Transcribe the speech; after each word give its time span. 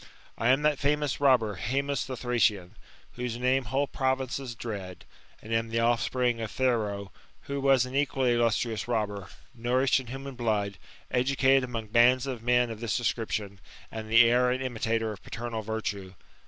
I 0.35 0.47
am 0.49 0.63
that 0.63 0.79
fomous 0.79 1.19
robber 1.19 1.57
Haemus 1.57 2.05
the 2.07 2.17
Thracian, 2.17 2.71
whose 3.11 3.37
name 3.37 3.65
whole 3.65 3.85
pro 3.85 4.15
vinces 4.15 4.55
dread; 4.57 5.05
and 5.43 5.53
am 5.53 5.67
the 5.69 5.79
offspring 5.79 6.41
of 6.41 6.49
Thero, 6.49 7.11
who 7.41 7.61
was 7.61 7.85
an 7.85 7.93
equally 7.95 8.33
illustrious 8.33 8.87
robber, 8.87 9.27
nourished 9.53 9.99
in 9.99 10.07
human 10.07 10.33
blood, 10.33 10.79
educated 11.11 11.63
among 11.65 11.89
bands 11.89 12.25
of 12.25 12.41
men 12.41 12.71
of 12.71 12.79
this 12.79 12.97
description, 12.97 13.59
and 13.91 14.09
the 14.09 14.23
heir 14.27 14.49
and 14.49 14.63
imitator 14.63 15.11
of 15.11 15.21
paternal 15.21 15.63
vittu^. 15.63 16.15